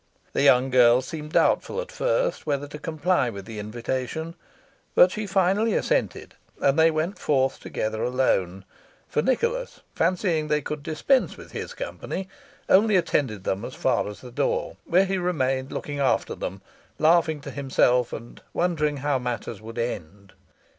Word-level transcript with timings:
The 0.33 0.41
young 0.41 0.71
girl 0.71 1.03
seemed 1.03 1.33
doubtful 1.33 1.79
at 1.79 1.91
first 1.91 2.47
whether 2.47 2.67
to 2.69 2.79
comply 2.79 3.29
with 3.29 3.45
the 3.45 3.59
invitation; 3.59 4.33
but 4.95 5.11
she 5.11 5.27
finally 5.27 5.75
assented, 5.75 6.33
and 6.59 6.79
they 6.79 6.89
went 6.89 7.19
forth 7.19 7.59
together 7.59 8.01
alone, 8.01 8.65
for 9.07 9.21
Nicholas, 9.21 9.81
fancying 9.93 10.47
they 10.47 10.59
could 10.63 10.81
dispense 10.81 11.37
with 11.37 11.51
his 11.51 11.75
company, 11.75 12.27
only 12.67 12.95
attended 12.95 13.43
them 13.43 13.63
as 13.63 13.75
far 13.75 14.07
as 14.07 14.21
the 14.21 14.31
door, 14.31 14.75
where 14.85 15.05
he 15.05 15.19
remained 15.19 15.71
looking 15.71 15.99
after 15.99 16.33
them, 16.33 16.63
laughing 16.97 17.39
to 17.41 17.51
himself, 17.51 18.11
and 18.11 18.41
wondering 18.53 18.97
how 19.05 19.19
matters 19.19 19.61
would 19.61 19.77
end. 19.77 20.33